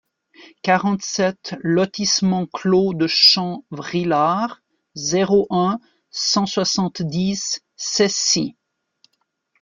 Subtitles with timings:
[0.63, 4.63] quarante-sept lotissement Clos de Champ-Vrillard,
[4.95, 8.55] zéro un, cent soixante-dix Cessy